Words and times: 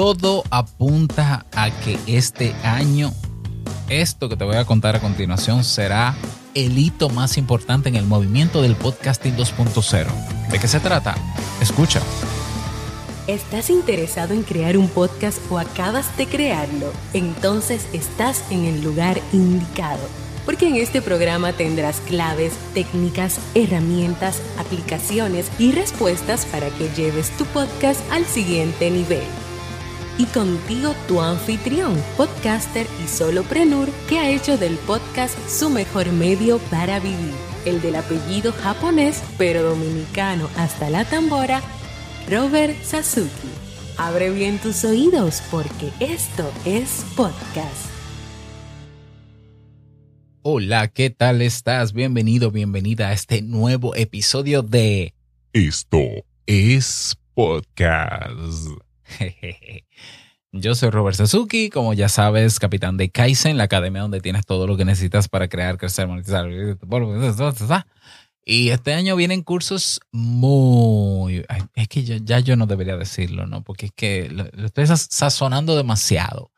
todo 0.00 0.44
apunta 0.48 1.44
a 1.54 1.70
que 1.70 1.98
este 2.06 2.54
año 2.64 3.12
esto 3.90 4.30
que 4.30 4.36
te 4.38 4.44
voy 4.44 4.56
a 4.56 4.64
contar 4.64 4.96
a 4.96 4.98
continuación 4.98 5.62
será 5.62 6.16
el 6.54 6.78
hito 6.78 7.10
más 7.10 7.36
importante 7.36 7.90
en 7.90 7.96
el 7.96 8.06
movimiento 8.06 8.62
del 8.62 8.76
podcasting 8.76 9.36
2.0. 9.36 10.06
¿De 10.50 10.58
qué 10.58 10.68
se 10.68 10.80
trata? 10.80 11.16
Escucha. 11.60 12.00
¿Estás 13.26 13.68
interesado 13.68 14.32
en 14.32 14.42
crear 14.42 14.78
un 14.78 14.88
podcast 14.88 15.38
o 15.50 15.58
acabas 15.58 16.16
de 16.16 16.24
crearlo? 16.24 16.94
Entonces 17.12 17.86
estás 17.92 18.42
en 18.50 18.64
el 18.64 18.82
lugar 18.82 19.20
indicado, 19.34 20.08
porque 20.46 20.68
en 20.68 20.76
este 20.76 21.02
programa 21.02 21.52
tendrás 21.52 22.00
claves, 22.08 22.54
técnicas, 22.72 23.38
herramientas, 23.54 24.40
aplicaciones 24.58 25.50
y 25.58 25.72
respuestas 25.72 26.46
para 26.46 26.70
que 26.70 26.88
lleves 26.96 27.28
tu 27.36 27.44
podcast 27.44 28.00
al 28.10 28.24
siguiente 28.24 28.90
nivel 28.90 29.24
y 30.20 30.26
contigo 30.26 30.94
tu 31.08 31.22
anfitrión, 31.22 31.96
podcaster 32.18 32.86
y 33.02 33.08
soloprenur 33.08 33.88
que 34.06 34.18
ha 34.18 34.28
hecho 34.30 34.58
del 34.58 34.76
podcast 34.76 35.34
su 35.48 35.70
mejor 35.70 36.12
medio 36.12 36.58
para 36.70 37.00
vivir, 37.00 37.32
el 37.64 37.80
del 37.80 37.96
apellido 37.96 38.52
japonés 38.52 39.22
pero 39.38 39.62
dominicano 39.62 40.50
hasta 40.58 40.90
la 40.90 41.06
tambora, 41.06 41.62
Robert 42.28 42.76
Sasuki. 42.82 43.48
Abre 43.96 44.30
bien 44.30 44.58
tus 44.58 44.84
oídos 44.84 45.42
porque 45.50 45.90
esto 46.00 46.52
es 46.66 47.02
podcast. 47.16 47.86
Hola, 50.42 50.88
¿qué 50.88 51.08
tal 51.08 51.40
estás? 51.40 51.94
Bienvenido, 51.94 52.50
bienvenida 52.50 53.08
a 53.08 53.12
este 53.14 53.40
nuevo 53.40 53.94
episodio 53.94 54.60
de 54.62 55.14
Esto 55.54 56.02
es 56.46 57.16
podcast. 57.32 58.89
Yo 60.52 60.74
soy 60.74 60.90
Robert 60.90 61.16
Suzuki, 61.16 61.70
como 61.70 61.94
ya 61.94 62.08
sabes, 62.08 62.58
capitán 62.58 62.96
de 62.96 63.10
Kaizen, 63.10 63.56
la 63.56 63.64
academia 63.64 64.02
donde 64.02 64.20
tienes 64.20 64.44
todo 64.44 64.66
lo 64.66 64.76
que 64.76 64.84
necesitas 64.84 65.28
para 65.28 65.48
crear, 65.48 65.78
crecer, 65.78 66.08
monetizar. 66.08 66.48
Y 68.44 68.70
este 68.70 68.94
año 68.94 69.14
vienen 69.14 69.42
cursos 69.42 70.00
muy... 70.10 71.44
Es 71.76 71.86
que 71.86 72.02
ya 72.02 72.40
yo 72.40 72.56
no 72.56 72.66
debería 72.66 72.96
decirlo, 72.96 73.46
¿no? 73.46 73.62
Porque 73.62 73.86
es 73.86 73.92
que 73.92 74.28
lo, 74.28 74.44
lo 74.52 74.66
estoy 74.66 74.86
sazonando 74.88 75.76
demasiado. 75.76 76.50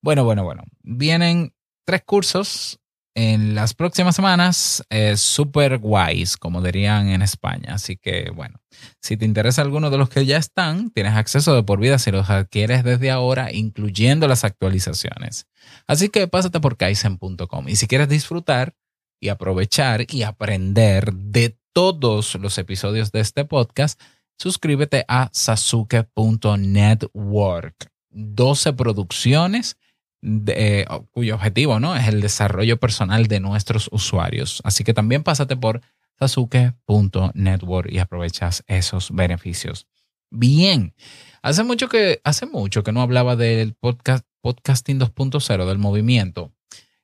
Bueno, 0.00 0.24
bueno, 0.24 0.44
bueno. 0.44 0.62
Vienen 0.82 1.52
tres 1.84 2.02
cursos 2.04 2.78
en 3.14 3.54
las 3.54 3.74
próximas 3.74 4.14
semanas 4.14 4.84
eh, 4.90 5.16
super 5.16 5.78
guays, 5.78 6.36
como 6.36 6.62
dirían 6.62 7.08
en 7.08 7.22
España. 7.22 7.74
Así 7.74 7.96
que 7.96 8.30
bueno, 8.30 8.60
si 9.00 9.16
te 9.16 9.24
interesa 9.24 9.62
alguno 9.62 9.90
de 9.90 9.98
los 9.98 10.08
que 10.08 10.26
ya 10.26 10.36
están, 10.36 10.90
tienes 10.90 11.14
acceso 11.14 11.54
de 11.54 11.62
por 11.62 11.80
vida 11.80 11.98
si 11.98 12.10
los 12.10 12.30
adquieres 12.30 12.84
desde 12.84 13.10
ahora, 13.10 13.52
incluyendo 13.52 14.28
las 14.28 14.44
actualizaciones. 14.44 15.46
Así 15.86 16.08
que 16.08 16.28
pásate 16.28 16.60
por 16.60 16.76
kaizen.com 16.76 17.68
y 17.68 17.76
si 17.76 17.86
quieres 17.86 18.08
disfrutar 18.08 18.74
y 19.20 19.28
aprovechar 19.28 20.06
y 20.08 20.22
aprender 20.22 21.12
de 21.12 21.58
todos 21.72 22.34
los 22.36 22.58
episodios 22.58 23.12
de 23.12 23.20
este 23.20 23.44
podcast, 23.44 24.00
suscríbete 24.38 25.04
a 25.08 25.28
sasuke.network. 25.32 27.90
12 28.12 28.72
producciones 28.72 29.76
eh, 30.22 30.84
cuyo 31.12 31.34
objetivo 31.34 31.80
¿no? 31.80 31.96
es 31.96 32.08
el 32.08 32.20
desarrollo 32.20 32.78
personal 32.78 33.26
de 33.26 33.40
nuestros 33.40 33.88
usuarios. 33.92 34.60
Así 34.64 34.84
que 34.84 34.94
también 34.94 35.22
pásate 35.22 35.56
por 35.56 35.80
sasuke.network 36.18 37.90
y 37.90 37.98
aprovechas 37.98 38.62
esos 38.66 39.14
beneficios. 39.14 39.86
Bien, 40.30 40.94
hace 41.42 41.64
mucho 41.64 41.88
que, 41.88 42.20
hace 42.24 42.46
mucho 42.46 42.82
que 42.82 42.92
no 42.92 43.02
hablaba 43.02 43.36
del 43.36 43.74
podcast, 43.74 44.24
podcasting 44.42 45.00
2.0, 45.00 45.66
del 45.66 45.78
movimiento. 45.78 46.52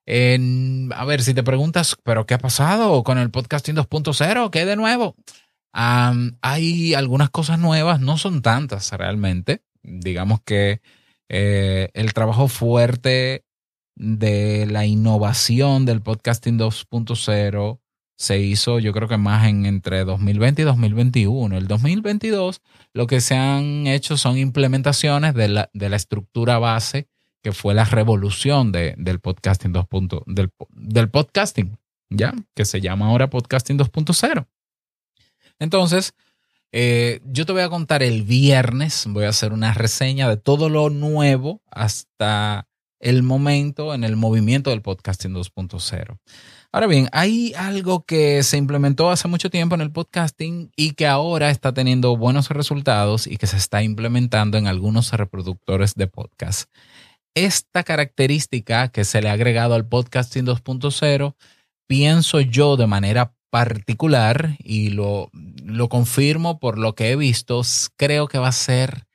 a 0.07 1.05
ver, 1.05 1.23
si 1.23 1.35
te 1.35 1.43
preguntas, 1.43 1.97
¿pero 2.05 2.27
qué 2.27 2.35
ha 2.35 2.39
pasado 2.39 3.03
con 3.03 3.19
el 3.19 3.31
podcasting 3.31 3.75
2.0? 3.75 4.51
¿Qué 4.51 4.65
de 4.65 4.77
nuevo? 4.77 5.17
hay 5.79 6.95
algunas 6.95 7.29
cosas 7.29 7.59
nuevas, 7.59 8.01
no 8.01 8.17
son 8.17 8.41
tantas 8.41 8.93
realmente. 8.93 9.63
Digamos 9.83 10.41
que 10.43 10.81
eh, 11.29 11.89
el 11.95 12.13
trabajo 12.13 12.49
fuerte 12.49 13.45
de 13.95 14.67
la 14.67 14.85
innovación 14.85 15.87
del 15.87 16.03
podcasting 16.03 16.59
2.0 16.59 17.81
se 18.19 18.39
hizo 18.39 18.79
yo 18.79 18.93
creo 18.93 19.09
que 19.09 19.19
más 19.19 19.47
en 19.47 19.67
entre 19.67 20.05
2020 20.05 20.63
y 20.63 20.65
2021. 20.65 21.57
El 21.57 21.67
2022 21.67 22.63
lo 22.93 23.07
que 23.07 23.21
se 23.21 23.37
han 23.37 23.87
hecho 23.87 24.17
son 24.17 24.39
implementaciones 24.39 25.35
de 25.35 25.49
la, 25.49 25.71
de 25.73 25.89
la 25.89 25.97
estructura 25.97 26.59
base 26.59 27.09
que 27.43 27.53
fue 27.53 27.75
la 27.75 27.85
revolución 27.85 28.73
de, 28.73 28.95
del 28.99 29.21
podcasting 29.21 29.73
2. 29.73 29.87
Del, 30.27 30.51
del 30.71 31.11
podcasting, 31.11 31.79
¿ya? 32.11 32.35
Que 32.55 32.65
se 32.65 32.81
llama 32.81 33.07
ahora 33.07 33.31
podcasting 33.31 33.79
2.0. 33.79 34.49
Entonces, 35.61 36.15
eh, 36.79 37.23
yo 37.25 37.47
te 37.47 37.53
voy 37.53 37.63
a 37.63 37.71
contar 37.71 38.03
el 38.03 38.23
viernes, 38.23 39.07
voy 39.09 39.25
a 39.25 39.31
hacer 39.31 39.55
una 39.55 39.73
reseña 39.73 40.29
de 40.29 40.37
todo 40.37 40.69
lo 40.69 40.91
nuevo 40.91 41.63
hasta 41.71 42.69
el 43.01 43.23
momento 43.23 43.95
en 43.95 44.05
el 44.05 44.17
movimiento 44.17 44.69
del 44.69 44.83
podcasting 44.83 45.33
2.0. 45.33 46.19
Ahora 46.73 46.87
bien, 46.87 47.09
hay 47.13 47.55
algo 47.57 48.05
que 48.05 48.43
se 48.43 48.59
implementó 48.59 49.09
hace 49.09 49.27
mucho 49.27 49.49
tiempo 49.49 49.75
en 49.75 49.81
el 49.81 49.91
podcasting 49.91 50.71
y 50.77 50.93
que 50.93 51.07
ahora 51.07 51.49
está 51.49 51.73
teniendo 51.73 52.15
buenos 52.19 52.51
resultados 52.51 53.27
y 53.27 53.39
que 53.39 53.47
se 53.47 53.57
está 53.57 53.83
implementando 53.83 54.59
en 54.59 54.67
algunos 54.67 55.11
reproductores 55.13 55.95
de 55.95 56.09
podcast. 56.09 56.71
Esta 57.35 57.85
característica 57.85 58.89
que 58.89 59.07
se 59.07 59.23
le 59.23 59.31
ha 59.31 59.33
agregado 59.33 59.75
al 59.75 59.89
podcasting 59.89 60.45
2.0, 60.45 61.37
pienso 61.87 62.41
yo 62.43 62.77
de 62.77 62.87
manera 62.87 63.33
particular, 63.51 64.57
y 64.59 64.91
lo, 64.91 65.31
lo 65.65 65.89
confirmo 65.89 66.59
por 66.59 66.79
lo 66.79 66.95
que 66.95 67.11
he 67.11 67.17
visto, 67.17 67.63
creo 67.97 68.29
que 68.29 68.39
va 68.39 68.49
a 68.49 68.53
ser 68.53 69.07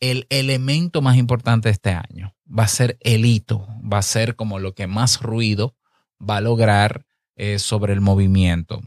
el 0.00 0.26
elemento 0.30 1.00
más 1.02 1.16
importante 1.16 1.70
este 1.70 1.90
año. 1.90 2.34
Va 2.46 2.64
a 2.64 2.68
ser 2.68 2.98
el 3.00 3.24
hito, 3.24 3.66
va 3.80 3.98
a 3.98 4.02
ser 4.02 4.36
como 4.36 4.58
lo 4.58 4.74
que 4.74 4.86
más 4.86 5.22
ruido 5.22 5.74
va 6.20 6.38
a 6.38 6.40
lograr 6.40 7.06
eh, 7.36 7.58
sobre 7.58 7.92
el 7.92 8.00
movimiento. 8.00 8.82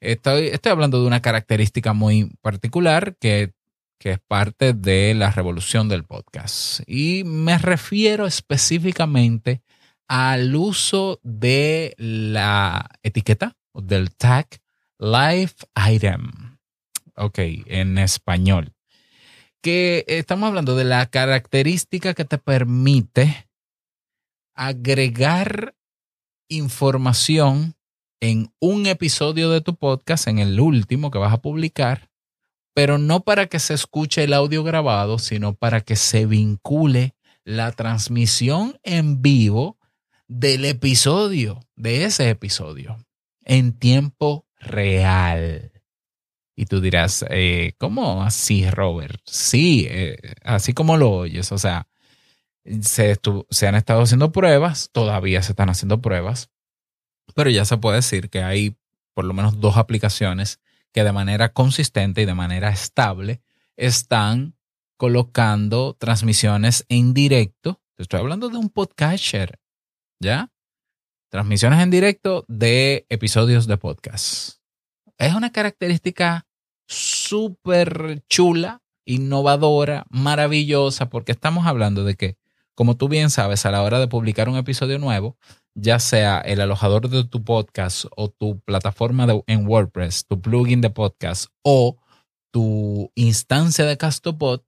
Estoy, 0.00 0.48
estoy, 0.48 0.72
hablando 0.72 1.00
de 1.00 1.06
una 1.06 1.22
característica 1.22 1.92
muy 1.92 2.30
particular 2.42 3.16
que, 3.18 3.52
que 3.98 4.12
es 4.12 4.18
parte 4.20 4.72
de 4.72 5.14
la 5.14 5.30
revolución 5.30 5.88
del 5.88 6.04
podcast. 6.04 6.80
Y 6.86 7.24
me 7.24 7.58
refiero 7.58 8.26
específicamente 8.26 9.62
al 10.08 10.54
uso 10.54 11.20
de 11.22 11.94
la 11.96 12.90
etiqueta 13.02 13.56
del 13.82 14.14
tag 14.14 14.46
Life 14.98 15.66
Item. 15.90 16.56
Ok, 17.16 17.38
en 17.66 17.98
español. 17.98 18.72
Que 19.60 20.04
estamos 20.08 20.48
hablando 20.48 20.76
de 20.76 20.84
la 20.84 21.06
característica 21.06 22.14
que 22.14 22.24
te 22.24 22.38
permite 22.38 23.48
agregar 24.54 25.74
información 26.48 27.74
en 28.20 28.52
un 28.60 28.86
episodio 28.86 29.50
de 29.50 29.60
tu 29.60 29.74
podcast, 29.76 30.28
en 30.28 30.38
el 30.38 30.60
último 30.60 31.10
que 31.10 31.18
vas 31.18 31.32
a 31.32 31.42
publicar, 31.42 32.10
pero 32.74 32.98
no 32.98 33.20
para 33.20 33.46
que 33.46 33.58
se 33.58 33.74
escuche 33.74 34.24
el 34.24 34.32
audio 34.32 34.64
grabado, 34.64 35.18
sino 35.18 35.54
para 35.54 35.80
que 35.80 35.96
se 35.96 36.26
vincule 36.26 37.14
la 37.44 37.72
transmisión 37.72 38.78
en 38.82 39.22
vivo 39.22 39.78
del 40.28 40.64
episodio, 40.64 41.60
de 41.76 42.04
ese 42.04 42.30
episodio 42.30 43.04
en 43.44 43.72
tiempo 43.78 44.46
real. 44.58 45.72
Y 46.56 46.66
tú 46.66 46.80
dirás, 46.80 47.24
eh, 47.30 47.74
¿cómo 47.78 48.22
así, 48.22 48.68
Robert? 48.70 49.20
Sí, 49.26 49.86
eh, 49.88 50.16
así 50.44 50.72
como 50.72 50.96
lo 50.96 51.10
oyes. 51.10 51.50
O 51.52 51.58
sea, 51.58 51.88
se, 52.80 53.18
se 53.50 53.66
han 53.66 53.74
estado 53.74 54.02
haciendo 54.02 54.32
pruebas, 54.32 54.90
todavía 54.92 55.42
se 55.42 55.52
están 55.52 55.68
haciendo 55.68 56.00
pruebas, 56.00 56.50
pero 57.34 57.50
ya 57.50 57.64
se 57.64 57.76
puede 57.76 57.96
decir 57.96 58.30
que 58.30 58.42
hay 58.42 58.76
por 59.14 59.24
lo 59.24 59.34
menos 59.34 59.60
dos 59.60 59.76
aplicaciones 59.76 60.60
que 60.92 61.04
de 61.04 61.12
manera 61.12 61.52
consistente 61.52 62.22
y 62.22 62.24
de 62.24 62.34
manera 62.34 62.70
estable 62.70 63.42
están 63.76 64.56
colocando 64.96 65.94
transmisiones 65.94 66.86
en 66.88 67.14
directo. 67.14 67.82
estoy 67.96 68.20
hablando 68.20 68.48
de 68.48 68.58
un 68.58 68.70
podcaster, 68.70 69.60
¿ya? 70.20 70.53
Transmisiones 71.34 71.80
en 71.80 71.90
directo 71.90 72.44
de 72.46 73.06
episodios 73.08 73.66
de 73.66 73.76
podcast. 73.76 74.60
Es 75.18 75.34
una 75.34 75.50
característica 75.50 76.46
súper 76.86 78.22
chula, 78.28 78.82
innovadora, 79.04 80.06
maravillosa, 80.10 81.10
porque 81.10 81.32
estamos 81.32 81.66
hablando 81.66 82.04
de 82.04 82.14
que, 82.14 82.36
como 82.76 82.96
tú 82.96 83.08
bien 83.08 83.30
sabes, 83.30 83.66
a 83.66 83.72
la 83.72 83.82
hora 83.82 83.98
de 83.98 84.06
publicar 84.06 84.48
un 84.48 84.56
episodio 84.56 85.00
nuevo, 85.00 85.36
ya 85.74 85.98
sea 85.98 86.38
el 86.38 86.60
alojador 86.60 87.08
de 87.08 87.24
tu 87.24 87.42
podcast 87.42 88.04
o 88.16 88.28
tu 88.28 88.60
plataforma 88.60 89.26
en 89.48 89.66
WordPress, 89.66 90.26
tu 90.28 90.40
plugin 90.40 90.82
de 90.82 90.90
podcast 90.90 91.46
o 91.64 91.96
tu 92.52 93.10
instancia 93.16 93.86
de 93.86 93.96
Castopod, 93.96 94.60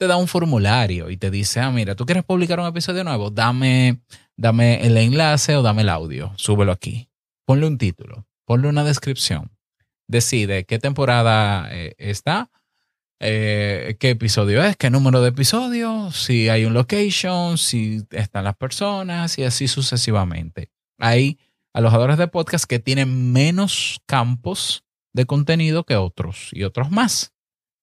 te 0.00 0.06
da 0.06 0.16
un 0.16 0.28
formulario 0.28 1.10
y 1.10 1.18
te 1.18 1.30
dice, 1.30 1.60
ah, 1.60 1.70
mira, 1.70 1.94
tú 1.94 2.06
quieres 2.06 2.24
publicar 2.24 2.58
un 2.58 2.66
episodio 2.66 3.04
nuevo, 3.04 3.28
dame, 3.28 4.00
dame 4.34 4.80
el 4.86 4.96
enlace 4.96 5.54
o 5.56 5.62
dame 5.62 5.82
el 5.82 5.90
audio, 5.90 6.32
súbelo 6.36 6.72
aquí. 6.72 7.10
Ponle 7.44 7.66
un 7.66 7.76
título, 7.76 8.26
ponle 8.46 8.68
una 8.68 8.82
descripción. 8.82 9.50
Decide 10.08 10.64
qué 10.64 10.78
temporada 10.78 11.68
eh, 11.70 11.96
está, 11.98 12.50
eh, 13.20 13.98
qué 14.00 14.08
episodio 14.08 14.64
es, 14.64 14.74
qué 14.78 14.88
número 14.88 15.20
de 15.20 15.28
episodios, 15.28 16.16
si 16.16 16.48
hay 16.48 16.64
un 16.64 16.72
location, 16.72 17.58
si 17.58 18.06
están 18.10 18.44
las 18.44 18.56
personas 18.56 19.36
y 19.36 19.44
así 19.44 19.68
sucesivamente. 19.68 20.70
Hay 20.98 21.38
alojadores 21.74 22.16
de 22.16 22.26
podcast 22.26 22.64
que 22.64 22.78
tienen 22.78 23.34
menos 23.34 24.00
campos 24.06 24.82
de 25.12 25.26
contenido 25.26 25.84
que 25.84 25.96
otros 25.96 26.48
y 26.52 26.62
otros 26.62 26.90
más. 26.90 27.34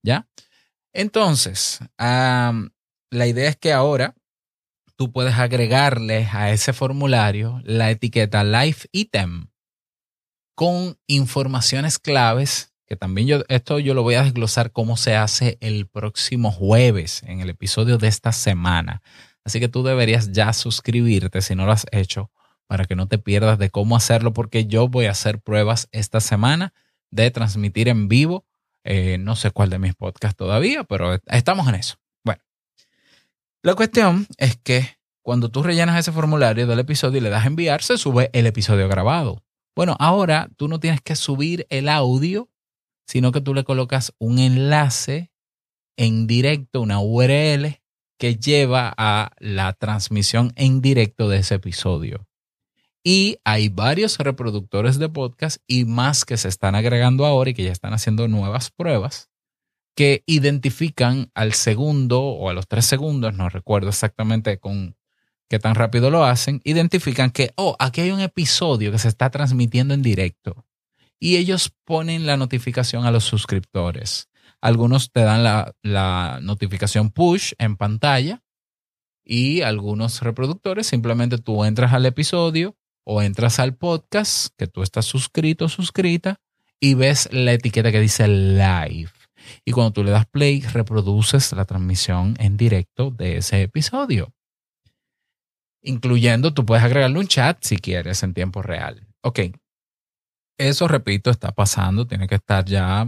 ¿Ya? 0.01 0.27
Entonces, 0.97 1.79
la 1.99 3.27
idea 3.27 3.49
es 3.49 3.55
que 3.55 3.71
ahora 3.71 4.15
tú 4.95 5.11
puedes 5.11 5.35
agregarle 5.35 6.27
a 6.31 6.49
ese 6.49 6.73
formulario 6.73 7.61
la 7.63 7.91
etiqueta 7.91 8.43
Live 8.43 8.77
Item 8.91 9.49
con 10.55 10.97
informaciones 11.05 11.99
claves, 11.99 12.73
que 12.87 12.95
también 12.95 13.27
yo, 13.27 13.43
esto 13.47 13.77
yo 13.77 13.93
lo 13.93 14.01
voy 14.01 14.15
a 14.15 14.23
desglosar 14.23 14.71
cómo 14.71 14.97
se 14.97 15.15
hace 15.15 15.59
el 15.61 15.85
próximo 15.85 16.51
jueves 16.51 17.21
en 17.27 17.41
el 17.41 17.51
episodio 17.51 17.99
de 17.99 18.07
esta 18.07 18.31
semana. 18.31 19.03
Así 19.45 19.59
que 19.59 19.67
tú 19.67 19.83
deberías 19.83 20.31
ya 20.31 20.51
suscribirte 20.51 21.43
si 21.43 21.53
no 21.53 21.67
lo 21.67 21.73
has 21.73 21.85
hecho 21.91 22.31
para 22.65 22.85
que 22.85 22.95
no 22.95 23.07
te 23.07 23.19
pierdas 23.19 23.59
de 23.59 23.69
cómo 23.69 23.95
hacerlo, 23.95 24.33
porque 24.33 24.65
yo 24.65 24.87
voy 24.87 25.05
a 25.05 25.11
hacer 25.11 25.41
pruebas 25.41 25.89
esta 25.91 26.21
semana 26.21 26.73
de 27.11 27.29
transmitir 27.29 27.87
en 27.87 28.07
vivo. 28.07 28.47
Eh, 28.89 29.17
no 29.17 29.35
sé 29.35 29.51
cuál 29.51 29.69
de 29.69 29.79
mis 29.79 29.95
podcasts 29.95 30.37
todavía, 30.37 30.85
pero 30.85 31.19
estamos 31.25 31.67
en 31.67 31.75
eso. 31.75 31.97
Bueno, 32.23 32.41
la 33.61 33.75
cuestión 33.75 34.25
es 34.37 34.55
que 34.55 34.97
cuando 35.21 35.49
tú 35.49 35.61
rellenas 35.61 35.99
ese 35.99 36.13
formulario 36.13 36.67
del 36.67 36.79
episodio 36.79 37.17
y 37.17 37.21
le 37.21 37.29
das 37.29 37.43
a 37.43 37.47
enviar, 37.47 37.83
se 37.83 37.97
sube 37.97 38.29
el 38.31 38.47
episodio 38.47 38.87
grabado. 38.87 39.43
Bueno, 39.75 39.97
ahora 39.99 40.47
tú 40.55 40.69
no 40.69 40.79
tienes 40.79 41.01
que 41.01 41.17
subir 41.17 41.67
el 41.69 41.89
audio, 41.89 42.49
sino 43.05 43.33
que 43.33 43.41
tú 43.41 43.53
le 43.53 43.65
colocas 43.65 44.13
un 44.19 44.39
enlace 44.39 45.33
en 45.97 46.25
directo, 46.25 46.79
una 46.79 47.01
URL 47.01 47.81
que 48.17 48.37
lleva 48.37 48.93
a 48.97 49.33
la 49.39 49.73
transmisión 49.73 50.53
en 50.55 50.81
directo 50.81 51.27
de 51.27 51.39
ese 51.39 51.55
episodio. 51.55 52.26
Y 53.09 53.39
hay 53.45 53.69
varios 53.69 54.17
reproductores 54.17 54.99
de 54.99 55.07
podcast 55.07 55.59
y 55.65 55.85
más 55.85 56.25
que 56.25 56.35
se 56.35 56.49
están 56.49 56.75
agregando 56.75 57.25
ahora 57.25 57.51
y 57.51 57.53
que 57.53 57.63
ya 57.63 57.71
están 57.71 57.93
haciendo 57.93 58.27
nuevas 58.27 58.69
pruebas 58.69 59.29
que 59.95 60.23
identifican 60.25 61.31
al 61.33 61.53
segundo 61.53 62.21
o 62.21 62.49
a 62.49 62.53
los 62.53 62.67
tres 62.67 62.85
segundos, 62.85 63.33
no 63.33 63.47
recuerdo 63.47 63.87
exactamente 63.87 64.59
con 64.59 64.97
qué 65.47 65.57
tan 65.57 65.75
rápido 65.75 66.09
lo 66.11 66.25
hacen, 66.25 66.59
identifican 66.65 67.31
que, 67.31 67.53
oh, 67.55 67.77
aquí 67.79 68.01
hay 68.01 68.11
un 68.11 68.19
episodio 68.19 68.91
que 68.91 68.99
se 68.99 69.07
está 69.07 69.29
transmitiendo 69.29 69.93
en 69.93 70.01
directo. 70.01 70.65
Y 71.17 71.37
ellos 71.37 71.73
ponen 71.85 72.25
la 72.25 72.35
notificación 72.35 73.05
a 73.05 73.11
los 73.11 73.23
suscriptores. 73.23 74.27
Algunos 74.59 75.13
te 75.13 75.21
dan 75.21 75.45
la, 75.45 75.73
la 75.81 76.39
notificación 76.41 77.11
push 77.11 77.53
en 77.57 77.77
pantalla 77.77 78.43
y 79.23 79.61
algunos 79.61 80.21
reproductores 80.21 80.87
simplemente 80.87 81.37
tú 81.37 81.63
entras 81.63 81.93
al 81.93 82.05
episodio, 82.05 82.75
o 83.09 83.21
entras 83.21 83.59
al 83.59 83.73
podcast 83.73 84.53
que 84.57 84.67
tú 84.67 84.83
estás 84.83 85.05
suscrito 85.05 85.65
o 85.65 85.69
suscrita 85.69 86.41
y 86.77 86.93
ves 86.93 87.29
la 87.31 87.53
etiqueta 87.53 87.89
que 87.89 88.01
dice 88.01 88.27
live. 88.27 89.09
Y 89.63 89.71
cuando 89.71 89.93
tú 89.93 90.03
le 90.03 90.11
das 90.11 90.25
play, 90.25 90.59
reproduces 90.59 91.53
la 91.53 91.63
transmisión 91.63 92.35
en 92.37 92.57
directo 92.57 93.09
de 93.09 93.37
ese 93.37 93.61
episodio. 93.61 94.33
Incluyendo, 95.81 96.53
tú 96.53 96.65
puedes 96.65 96.83
agregarle 96.83 97.17
un 97.17 97.27
chat 97.27 97.63
si 97.63 97.77
quieres 97.77 98.23
en 98.23 98.33
tiempo 98.33 98.61
real. 98.61 99.07
Ok. 99.21 99.39
Eso, 100.57 100.89
repito, 100.89 101.29
está 101.29 101.53
pasando. 101.53 102.07
Tiene 102.07 102.27
que 102.27 102.35
estar 102.35 102.65
ya. 102.65 103.07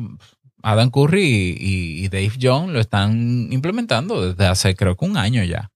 Adam 0.64 0.92
Curry 0.92 1.58
y, 1.60 2.06
y 2.06 2.08
Dave 2.08 2.32
John 2.42 2.72
lo 2.72 2.80
están 2.80 3.52
implementando 3.52 4.30
desde 4.30 4.48
hace 4.48 4.76
creo 4.76 4.96
que 4.96 5.04
un 5.04 5.18
año 5.18 5.44
ya. 5.44 5.72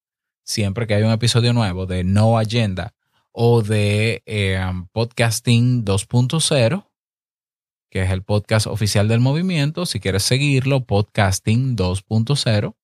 Siempre 0.46 0.88
que 0.88 0.94
hay 0.94 1.04
un 1.04 1.12
episodio 1.12 1.52
nuevo 1.52 1.86
de 1.86 2.06
No 2.06 2.38
Agenda 2.38 2.94
o 3.34 3.64
de 3.64 4.22
eh, 4.26 4.62
Podcasting 4.92 5.84
2.0, 5.84 6.88
que 7.90 8.04
es 8.04 8.12
el 8.12 8.24
podcast 8.24 8.68
oficial 8.68 9.08
del 9.08 9.20
movimiento. 9.20 9.86
Si 9.86 10.00
quieres 10.00 10.24
seguirlo, 10.24 10.86
Podcasting 10.86 11.76
2.0, 11.76 12.76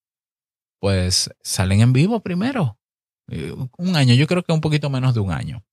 pues 0.79 1.29
salen 1.41 1.81
en 1.81 1.93
vivo 1.93 2.21
primero. 2.21 2.77
Eh, 3.29 3.53
un 3.77 3.95
año, 3.95 4.15
yo 4.15 4.27
creo 4.27 4.43
que 4.43 4.51
un 4.51 4.61
poquito 4.61 4.89
menos 4.89 5.13
de 5.13 5.19
un 5.19 5.31
año. 5.31 5.63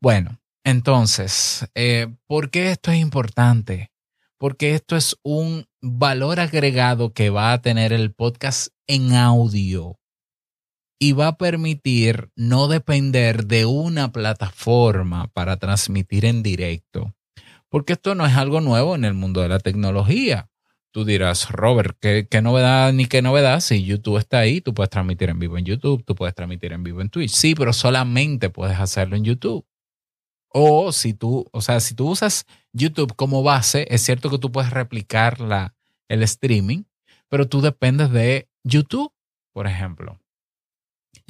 Bueno, 0.00 0.40
entonces, 0.64 1.68
eh, 1.74 2.12
¿por 2.26 2.50
qué 2.50 2.72
esto 2.72 2.90
es 2.90 2.98
importante? 2.98 3.92
Porque 4.38 4.74
esto 4.74 4.96
es 4.96 5.16
un 5.22 5.66
valor 5.80 6.40
agregado 6.40 7.12
que 7.12 7.30
va 7.30 7.52
a 7.52 7.62
tener 7.62 7.92
el 7.92 8.12
podcast 8.12 8.72
en 8.88 9.14
audio 9.14 9.99
y 11.02 11.12
va 11.12 11.28
a 11.28 11.38
permitir 11.38 12.30
no 12.36 12.68
depender 12.68 13.46
de 13.46 13.64
una 13.64 14.12
plataforma 14.12 15.28
para 15.28 15.56
transmitir 15.56 16.26
en 16.26 16.42
directo. 16.42 17.14
Porque 17.70 17.94
esto 17.94 18.14
no 18.14 18.26
es 18.26 18.36
algo 18.36 18.60
nuevo 18.60 18.94
en 18.94 19.06
el 19.06 19.14
mundo 19.14 19.40
de 19.40 19.48
la 19.48 19.60
tecnología. 19.60 20.50
Tú 20.92 21.06
dirás, 21.06 21.50
Robert, 21.50 21.96
¿qué, 22.00 22.42
novedad 22.42 22.92
ni 22.92 23.06
qué 23.06 23.22
novedad? 23.22 23.60
Si 23.60 23.82
YouTube 23.82 24.18
está 24.18 24.40
ahí, 24.40 24.60
tú 24.60 24.74
puedes 24.74 24.90
transmitir 24.90 25.30
en 25.30 25.38
vivo 25.38 25.56
en 25.56 25.64
YouTube, 25.64 26.04
tú 26.04 26.14
puedes 26.14 26.34
transmitir 26.34 26.72
en 26.72 26.82
vivo 26.82 27.00
en 27.00 27.08
Twitch. 27.08 27.30
Sí, 27.30 27.54
pero 27.54 27.72
solamente 27.72 28.50
puedes 28.50 28.78
hacerlo 28.78 29.16
en 29.16 29.24
YouTube. 29.24 29.64
O 30.48 30.92
si 30.92 31.14
tú, 31.14 31.48
o 31.52 31.62
sea, 31.62 31.80
si 31.80 31.94
tú 31.94 32.10
usas 32.10 32.44
YouTube 32.72 33.14
como 33.16 33.42
base, 33.42 33.86
es 33.88 34.02
cierto 34.02 34.28
que 34.28 34.38
tú 34.38 34.52
puedes 34.52 34.70
replicar 34.70 35.40
la, 35.40 35.74
el 36.08 36.22
streaming, 36.24 36.82
pero 37.28 37.48
tú 37.48 37.62
dependes 37.62 38.10
de 38.10 38.48
YouTube, 38.64 39.12
por 39.52 39.66
ejemplo. 39.66 40.19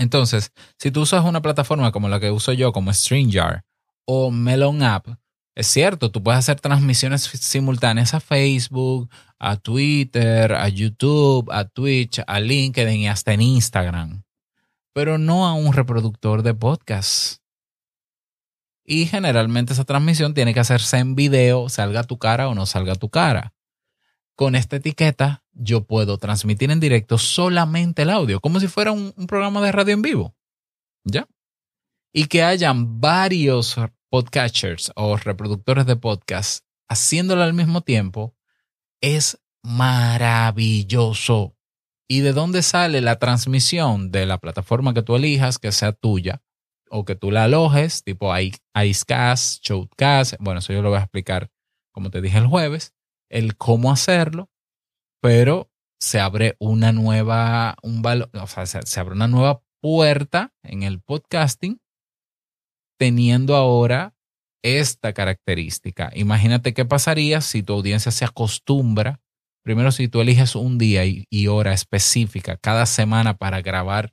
Entonces, 0.01 0.51
si 0.79 0.91
tú 0.91 1.03
usas 1.03 1.27
una 1.27 1.43
plataforma 1.43 1.93
como 1.93 2.09
la 2.09 2.19
que 2.19 2.31
uso 2.31 2.55
yo, 2.55 2.73
como 2.73 2.91
StreamYard 2.91 3.61
o 4.07 4.31
Melon 4.31 4.83
App, 4.83 5.07
es 5.55 5.67
cierto, 5.67 6.11
tú 6.11 6.23
puedes 6.23 6.39
hacer 6.39 6.59
transmisiones 6.59 7.25
simultáneas 7.25 8.15
a 8.15 8.21
Facebook, 8.21 9.11
a 9.39 9.59
Twitter, 9.59 10.55
a 10.55 10.69
YouTube, 10.71 11.51
a 11.53 11.67
Twitch, 11.67 12.23
a 12.27 12.41
LinkedIn 12.41 13.01
y 13.01 13.09
hasta 13.09 13.35
en 13.35 13.43
Instagram, 13.43 14.23
pero 14.95 15.19
no 15.19 15.47
a 15.47 15.53
un 15.53 15.75
reproductor 15.75 16.43
de 16.43 16.55
podcast. 16.55 17.43
Y 18.87 19.05
generalmente 19.05 19.75
esa 19.75 19.85
transmisión 19.85 20.33
tiene 20.33 20.55
que 20.55 20.61
hacerse 20.61 20.97
en 20.97 21.15
video, 21.15 21.69
salga 21.69 22.05
tu 22.05 22.19
cara 22.19 22.49
o 22.49 22.55
no 22.55 22.65
salga 22.65 22.95
tu 22.95 23.11
cara 23.11 23.53
con 24.41 24.55
esta 24.55 24.77
etiqueta 24.77 25.45
yo 25.53 25.85
puedo 25.85 26.17
transmitir 26.17 26.71
en 26.71 26.81
directo 26.81 27.19
solamente 27.19 28.01
el 28.01 28.09
audio, 28.09 28.41
como 28.41 28.59
si 28.59 28.69
fuera 28.69 28.91
un, 28.91 29.13
programa 29.29 29.61
de 29.61 29.71
radio 29.71 29.93
en 29.93 30.01
vivo. 30.01 30.35
¿Ya? 31.05 31.29
Y 32.11 32.25
que 32.25 32.43
hayan 32.43 33.03
varios 33.03 33.77
podcatchers 34.09 34.93
o 34.97 35.19
reproductores 35.19 35.85
de 35.85 35.97
podcast 35.97 36.65
haciéndolo 36.89 37.43
al 37.43 37.53
mismo 37.53 37.83
tiempo 37.83 38.35
es 39.03 39.39
maravilloso. 39.63 41.55
¿Y 42.09 42.21
de 42.21 42.33
dónde 42.33 42.63
sale 42.63 43.03
la 43.03 43.19
transmisión 43.19 44.11
de 44.11 44.25
la 44.25 44.39
plataforma 44.39 44.95
que 44.95 45.03
tú 45.03 45.17
elijas, 45.17 45.59
que 45.59 45.71
sea 45.71 45.93
tuya, 45.93 46.41
o 46.89 47.05
que 47.05 47.15
tú 47.15 47.31
la 47.31 47.45
alojes, 47.45 48.05
tipo 48.05 48.33
Icecast, 48.75 49.63
Showcast? 49.63 50.37
Bueno, 50.41 50.61
eso 50.61 50.73
yo 50.73 50.81
lo 50.81 50.89
voy 50.89 50.97
a 50.97 51.03
explicar, 51.03 51.51
como 51.93 52.11
te 52.11 52.23
dije 52.23 52.39
el 52.39 52.47
jueves 52.47 52.95
el 53.31 53.57
cómo 53.57 53.91
hacerlo, 53.91 54.51
pero 55.23 55.71
se 56.01 56.19
abre 56.21 56.57
una 56.59 56.93
nueva, 56.93 57.77
un 57.83 58.03
o 58.05 58.47
sea, 58.47 58.67
se, 58.67 59.01
abre 59.01 59.15
una 59.15 59.29
nueva 59.29 59.63
puerta 59.81 60.53
en 60.63 60.83
el 60.83 61.01
podcasting 61.01 61.81
teniendo 62.99 63.57
ahora 63.57 64.15
esta 64.63 65.13
característica. 65.13 66.11
Imagínate 66.15 66.75
qué 66.75 66.85
pasaría 66.85 67.41
si 67.41 67.63
tu 67.63 67.75
audiencia 67.75 68.13
se 68.13 68.25
acostumbra, 68.25 69.21
primero 69.63 69.91
si 69.93 70.09
tú 70.09 70.21
eliges 70.21 70.55
un 70.55 70.77
día 70.77 71.05
y, 71.07 71.47
hora 71.47 71.73
específica 71.73 72.57
cada 72.57 72.85
semana 72.87 73.37
para 73.37 73.63
grabar, 73.63 74.13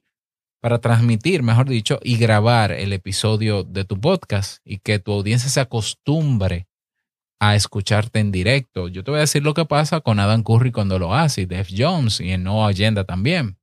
para 0.61 0.79
transmitir, 0.79 1.43
mejor 1.43 1.67
dicho, 1.67 1.99
y 2.01 2.17
grabar 2.17 2.71
el 2.71 2.93
episodio 2.93 3.63
de 3.63 3.83
tu 3.83 3.99
podcast 3.99 4.59
y 4.63 4.79
que 4.79 4.99
tu 4.99 5.11
audiencia 5.11 5.49
se 5.49 5.59
acostumbre 5.59 6.67
a 7.39 7.55
escucharte 7.55 8.19
en 8.19 8.31
directo. 8.31 8.87
Yo 8.87 9.03
te 9.03 9.11
voy 9.11 9.19
a 9.19 9.21
decir 9.21 9.43
lo 9.43 9.53
que 9.53 9.65
pasa 9.65 10.01
con 10.01 10.19
Adam 10.19 10.43
Curry 10.43 10.71
cuando 10.71 10.99
lo 10.99 11.13
hace, 11.13 11.41
y 11.41 11.45
Def 11.45 11.69
Jones 11.75 12.19
y 12.19 12.31
en 12.31 12.43
No 12.43 12.65
Agenda 12.65 13.03
también. 13.03 13.57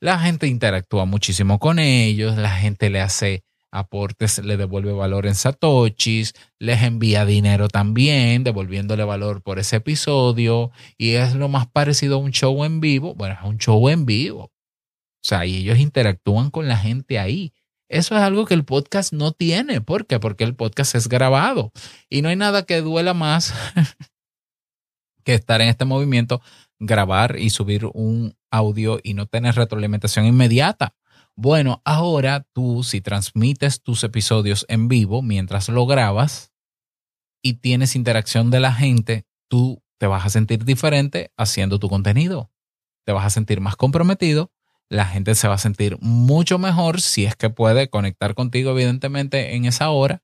La 0.00 0.18
gente 0.18 0.46
interactúa 0.46 1.04
muchísimo 1.04 1.58
con 1.58 1.78
ellos, 1.78 2.36
la 2.36 2.50
gente 2.50 2.90
le 2.90 3.00
hace 3.00 3.44
aportes, 3.70 4.38
le 4.38 4.56
devuelve 4.56 4.92
valor 4.92 5.26
en 5.26 5.34
satoshis, 5.34 6.32
les 6.58 6.82
envía 6.82 7.24
dinero 7.24 7.68
también, 7.68 8.44
devolviéndole 8.44 9.04
valor 9.04 9.42
por 9.42 9.58
ese 9.58 9.76
episodio, 9.76 10.70
y 10.98 11.12
es 11.12 11.34
lo 11.34 11.48
más 11.48 11.66
parecido 11.66 12.16
a 12.16 12.18
un 12.18 12.32
show 12.32 12.64
en 12.64 12.80
vivo. 12.80 13.14
Bueno, 13.14 13.36
es 13.40 13.46
un 13.46 13.58
show 13.58 13.88
en 13.88 14.06
vivo. 14.06 14.44
O 14.44 15.28
sea, 15.28 15.44
y 15.46 15.56
ellos 15.56 15.78
interactúan 15.78 16.50
con 16.50 16.68
la 16.68 16.76
gente 16.76 17.18
ahí. 17.18 17.52
Eso 17.88 18.16
es 18.16 18.22
algo 18.22 18.46
que 18.46 18.54
el 18.54 18.64
podcast 18.64 19.12
no 19.12 19.32
tiene. 19.32 19.80
¿Por 19.80 20.06
qué? 20.06 20.18
Porque 20.18 20.44
el 20.44 20.54
podcast 20.54 20.94
es 20.94 21.08
grabado. 21.08 21.72
Y 22.10 22.22
no 22.22 22.28
hay 22.28 22.36
nada 22.36 22.64
que 22.64 22.80
duela 22.80 23.14
más 23.14 23.54
que 25.24 25.34
estar 25.34 25.60
en 25.60 25.68
este 25.68 25.84
movimiento, 25.84 26.40
grabar 26.78 27.36
y 27.38 27.50
subir 27.50 27.86
un 27.92 28.36
audio 28.50 29.00
y 29.02 29.14
no 29.14 29.26
tener 29.26 29.54
retroalimentación 29.54 30.26
inmediata. 30.26 30.94
Bueno, 31.36 31.82
ahora 31.84 32.46
tú 32.54 32.82
si 32.82 33.00
transmites 33.00 33.82
tus 33.82 34.02
episodios 34.04 34.64
en 34.68 34.88
vivo 34.88 35.22
mientras 35.22 35.68
lo 35.68 35.84
grabas 35.86 36.52
y 37.42 37.54
tienes 37.54 37.94
interacción 37.94 38.50
de 38.50 38.60
la 38.60 38.72
gente, 38.72 39.26
tú 39.48 39.82
te 39.98 40.06
vas 40.06 40.24
a 40.24 40.30
sentir 40.30 40.64
diferente 40.64 41.32
haciendo 41.36 41.78
tu 41.78 41.88
contenido. 41.88 42.50
Te 43.04 43.12
vas 43.12 43.26
a 43.26 43.30
sentir 43.30 43.60
más 43.60 43.76
comprometido. 43.76 44.50
La 44.88 45.06
gente 45.06 45.34
se 45.34 45.48
va 45.48 45.54
a 45.54 45.58
sentir 45.58 45.98
mucho 46.00 46.58
mejor 46.58 47.00
si 47.00 47.24
es 47.24 47.36
que 47.36 47.50
puede 47.50 47.88
conectar 47.88 48.34
contigo, 48.34 48.70
evidentemente, 48.70 49.56
en 49.56 49.64
esa 49.64 49.90
hora. 49.90 50.22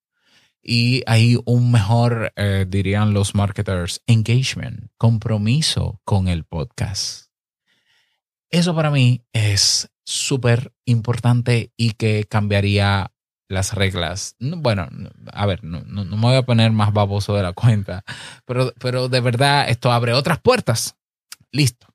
Y 0.63 1.03
hay 1.07 1.39
un 1.45 1.73
mejor, 1.73 2.33
eh, 2.37 2.67
dirían 2.69 3.13
los 3.13 3.35
marketers, 3.35 4.03
engagement, 4.07 4.91
compromiso 4.97 6.01
con 6.05 6.29
el 6.29 6.45
podcast. 6.45 7.33
Eso 8.49 8.75
para 8.75 8.91
mí 8.91 9.25
es 9.33 9.91
súper 10.05 10.73
importante 10.85 11.73
y 11.77 11.93
que 11.93 12.25
cambiaría 12.29 13.13
las 13.49 13.75
reglas. 13.75 14.37
Bueno, 14.39 14.89
a 15.33 15.47
ver, 15.47 15.65
no, 15.65 15.83
no, 15.85 16.05
me 16.05 16.23
voy 16.23 16.37
a 16.37 16.43
poner 16.43 16.71
más 16.73 16.93
baboso 16.93 17.35
de 17.35 17.43
la 17.43 17.53
cuenta, 17.53 18.05
pero, 18.45 18.73
pero 18.79 19.09
de 19.09 19.21
verdad 19.21 19.69
esto 19.69 19.93
abre 19.93 20.13
otras 20.13 20.41
puertas. 20.41 20.97
Listo, 21.51 21.87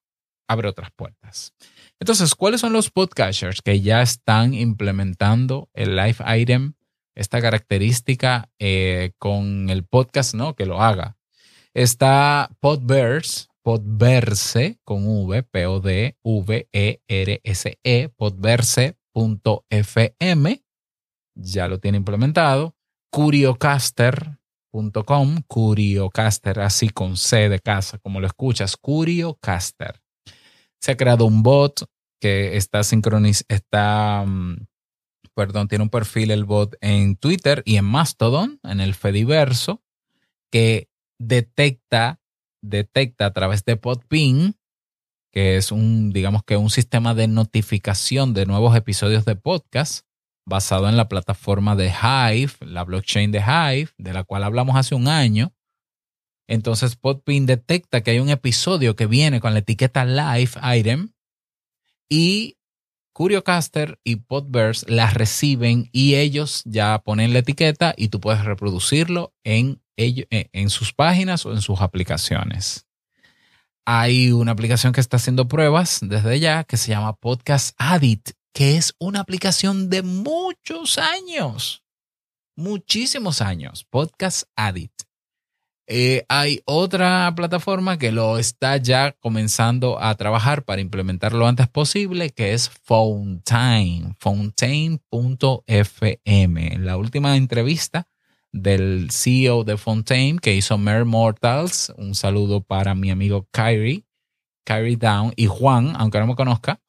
abre 0.47 0.67
otras 0.67 0.91
puertas. 0.91 1.53
Entonces, 1.99 2.35
¿cuáles 2.35 2.61
son 2.61 2.73
los 2.73 2.91
podcasters 2.91 3.61
que 3.61 3.81
ya 3.81 4.03
están 4.03 4.53
implementando 4.53 5.69
el 5.73 5.95
live 5.95 6.17
item, 6.39 6.73
esta 7.15 7.41
característica 7.41 8.51
eh, 8.59 9.13
con 9.17 9.71
el 9.71 9.83
podcast, 9.83 10.35
¿no? 10.35 10.55
Que 10.55 10.67
lo 10.67 10.79
haga. 10.81 11.17
Está 11.73 12.51
Podverse, 12.59 13.47
Podverse 13.63 14.79
con 14.83 15.07
V, 15.07 15.41
P-O-D-V-E-R-S-E, 15.43 16.13
podverse.fm, 18.15 20.63
ya 21.35 21.67
lo 21.67 21.79
tiene 21.79 21.97
implementado. 21.97 22.75
Curiocaster.com, 23.09 25.41
Curiocaster, 25.47 26.59
así 26.59 26.89
con 26.89 27.17
C 27.17 27.49
de 27.49 27.59
casa, 27.59 27.97
como 27.97 28.19
lo 28.19 28.27
escuchas, 28.27 28.77
Curiocaster. 28.77 29.99
Se 30.81 30.91
ha 30.91 30.97
creado 30.97 31.25
un 31.25 31.43
bot 31.43 31.85
que 32.21 32.57
está 32.57 32.83
sincronizado, 32.83 33.45
está, 33.49 34.23
mm, 34.25 34.65
perdón, 35.35 35.67
tiene 35.67 35.83
un 35.83 35.89
perfil 35.89 36.31
el 36.31 36.45
bot 36.45 36.75
en 36.81 37.15
Twitter 37.15 37.61
y 37.65 37.77
en 37.77 37.85
Mastodon, 37.85 38.59
en 38.63 38.79
el 38.79 38.95
Fediverso, 38.95 39.83
que 40.51 40.89
detecta 41.19 42.19
detecta 42.61 43.27
a 43.27 43.33
través 43.33 43.63
de 43.65 43.77
Podpin, 43.77 44.55
que 45.31 45.57
es 45.57 45.71
un, 45.71 46.11
digamos 46.11 46.43
que 46.43 46.57
un 46.57 46.69
sistema 46.69 47.13
de 47.13 47.27
notificación 47.27 48.33
de 48.33 48.45
nuevos 48.45 48.75
episodios 48.75 49.25
de 49.25 49.35
podcast 49.35 50.05
basado 50.45 50.87
en 50.87 50.97
la 50.97 51.09
plataforma 51.09 51.75
de 51.75 51.89
Hive, 51.89 52.53
la 52.61 52.83
blockchain 52.83 53.31
de 53.31 53.39
Hive, 53.39 53.89
de 53.97 54.13
la 54.13 54.23
cual 54.23 54.43
hablamos 54.43 54.75
hace 54.77 54.95
un 54.95 55.07
año. 55.07 55.53
Entonces 56.47 56.95
Podpin 56.95 57.45
detecta 57.45 58.01
que 58.01 58.11
hay 58.11 58.19
un 58.19 58.29
episodio 58.29 58.95
que 58.95 59.05
viene 59.05 59.39
con 59.39 59.53
la 59.53 59.59
etiqueta 59.59 60.05
Live 60.05 60.51
Item 60.63 61.11
y 62.09 62.57
Curiocaster 63.13 63.99
y 64.03 64.17
Podverse 64.17 64.85
la 64.89 65.09
reciben 65.09 65.89
y 65.91 66.15
ellos 66.15 66.61
ya 66.65 66.99
ponen 66.99 67.33
la 67.33 67.39
etiqueta 67.39 67.93
y 67.97 68.09
tú 68.09 68.19
puedes 68.21 68.45
reproducirlo 68.45 69.33
en 69.43 69.81
eh, 69.99 70.49
en 70.53 70.69
sus 70.69 70.93
páginas 70.93 71.43
o 71.47 71.53
en 71.53 71.61
sus 71.61 71.81
aplicaciones. 71.81 72.85
Hay 73.83 74.31
una 74.31 74.51
aplicación 74.51 74.93
que 74.93 75.01
está 75.01 75.17
haciendo 75.17 75.47
pruebas 75.47 76.01
desde 76.03 76.39
ya 76.39 76.63
que 76.63 76.77
se 76.77 76.91
llama 76.91 77.13
Podcast 77.13 77.73
Addict, 77.79 78.33
que 78.53 78.77
es 78.77 78.93
una 78.99 79.21
aplicación 79.21 79.89
de 79.89 80.03
muchos 80.03 80.99
años, 80.99 81.83
muchísimos 82.55 83.41
años, 83.41 83.87
Podcast 83.89 84.43
Addict. 84.55 85.06
Eh, 85.89 86.25
hay 86.27 86.61
otra 86.65 87.33
plataforma 87.33 87.97
que 87.97 88.11
lo 88.11 88.37
está 88.37 88.75
ya 88.75 89.13
comenzando 89.13 90.01
a 90.01 90.13
trabajar 90.15 90.65
para 90.65 90.81
implementar 90.81 91.31
lo 91.31 91.47
antes 91.47 91.69
posible, 91.69 92.31
que 92.31 92.51
es 92.53 92.69
Fountain, 92.69 94.13
fountain.fm. 94.19 94.99
La 96.79 96.97
última 96.97 97.37
entrevista 97.37 98.05
del 98.51 99.09
CEO 99.11 99.63
de 99.63 99.77
Fontaine 99.77 100.39
que 100.39 100.55
hizo 100.55 100.77
Mere 100.77 101.05
Mortals. 101.05 101.93
Un 101.97 102.15
saludo 102.15 102.61
para 102.61 102.93
mi 102.93 103.09
amigo 103.09 103.47
Kyrie, 103.51 104.03
Kyrie 104.65 104.97
Down 104.97 105.31
y 105.37 105.45
Juan, 105.45 105.93
aunque 105.97 106.19
no 106.19 106.27
me 106.27 106.35
conozca, 106.35 106.81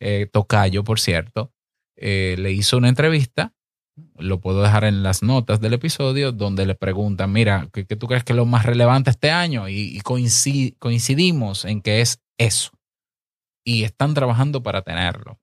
eh, 0.00 0.26
Tocayo, 0.32 0.84
por 0.84 1.00
cierto, 1.00 1.52
eh, 1.96 2.36
le 2.38 2.52
hizo 2.52 2.78
una 2.78 2.88
entrevista. 2.88 3.52
Lo 4.16 4.40
puedo 4.40 4.62
dejar 4.62 4.84
en 4.84 5.02
las 5.02 5.22
notas 5.22 5.60
del 5.60 5.74
episodio 5.74 6.32
donde 6.32 6.66
le 6.66 6.74
preguntan, 6.74 7.32
mira, 7.32 7.68
¿qué, 7.72 7.84
tú 7.84 8.06
crees 8.06 8.24
que 8.24 8.32
es 8.32 8.36
lo 8.36 8.46
más 8.46 8.66
relevante 8.66 9.10
este 9.10 9.30
año? 9.30 9.68
Y, 9.68 10.00
coincidimos 10.00 11.64
en 11.64 11.82
que 11.82 12.00
es 12.00 12.20
eso. 12.36 12.72
Y 13.64 13.84
están 13.84 14.14
trabajando 14.14 14.62
para 14.62 14.82
tenerlo. 14.82 15.38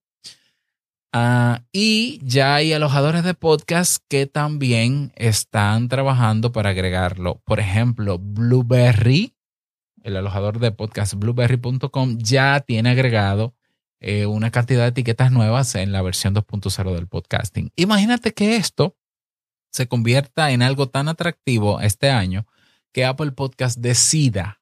Ah, 1.14 1.62
y 1.72 2.20
ya 2.24 2.56
hay 2.56 2.74
alojadores 2.74 3.24
de 3.24 3.34
podcast 3.34 4.04
que 4.10 4.26
también 4.26 5.14
están 5.16 5.88
trabajando 5.88 6.52
para 6.52 6.72
agregarlo. 6.72 7.42
Por 7.46 7.62
ejemplo, 7.62 8.20
Blueberry, 8.20 9.34
el 10.04 10.18
alojador 10.18 10.60
de 10.60 10.72
podcast 10.72 11.14
blueberry.com, 11.14 12.18
ya 12.18 12.60
tiene 12.60 12.90
agregado 12.90 13.54
eh, 14.00 14.26
una 14.26 14.52
cantidad 14.52 14.84
de 14.84 14.90
etiquetas 14.90 15.32
nuevas 15.32 15.76
en 15.76 15.92
la 15.92 16.02
versión 16.02 16.36
2.0 16.36 16.94
del 16.94 17.08
podcasting. 17.08 17.72
Imagínate 17.76 18.34
que 18.34 18.56
esto 18.56 18.98
se 19.72 19.88
convierta 19.88 20.52
en 20.52 20.62
algo 20.62 20.90
tan 20.90 21.08
atractivo 21.08 21.82
este 21.82 22.10
año 22.10 22.48
que 22.94 23.06
Apple 23.06 23.32
Podcast 23.32 23.80
decida. 23.80 24.62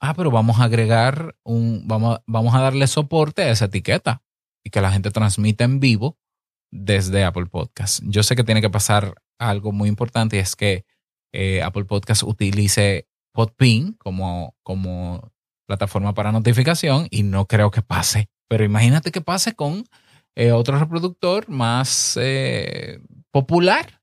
Ah, 0.00 0.14
pero 0.14 0.30
vamos 0.30 0.58
a 0.58 0.64
agregar 0.64 1.36
un, 1.44 1.86
vamos, 1.86 2.20
vamos 2.26 2.54
a 2.54 2.60
darle 2.60 2.86
soporte 2.86 3.42
a 3.42 3.50
esa 3.50 3.66
etiqueta 3.66 4.22
y 4.64 4.70
que 4.70 4.80
la 4.80 4.90
gente 4.90 5.10
transmita 5.10 5.64
en 5.64 5.78
vivo 5.78 6.18
desde 6.72 7.24
Apple 7.24 7.46
Podcast. 7.46 8.02
Yo 8.04 8.22
sé 8.22 8.34
que 8.34 8.44
tiene 8.44 8.60
que 8.60 8.70
pasar 8.70 9.14
algo 9.38 9.72
muy 9.72 9.88
importante 9.88 10.36
y 10.36 10.40
es 10.40 10.56
que 10.56 10.84
eh, 11.32 11.62
Apple 11.62 11.84
Podcast 11.84 12.22
utilice 12.24 13.08
Podpin 13.32 13.92
como, 13.94 14.56
como 14.62 15.32
plataforma 15.66 16.14
para 16.14 16.32
notificación 16.32 17.08
y 17.10 17.22
no 17.22 17.46
creo 17.46 17.70
que 17.70 17.82
pase. 17.82 18.28
Pero 18.48 18.64
imagínate 18.64 19.10
que 19.10 19.20
pase 19.20 19.54
con 19.54 19.84
eh, 20.34 20.52
otro 20.52 20.78
reproductor 20.78 21.48
más 21.48 22.18
eh, 22.20 23.00
popular. 23.30 24.00